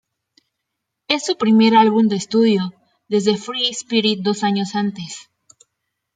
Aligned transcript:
Es 1.07 1.25
su 1.27 1.37
primer 1.37 1.75
álbum 1.77 2.07
de 2.07 2.15
estudio 2.15 2.73
desde 3.07 3.37
Free 3.37 3.69
Spirit 3.69 4.21
dos 4.23 4.43
años 4.43 4.73
antes. 4.73 5.29